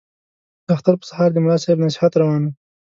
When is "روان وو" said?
2.21-2.51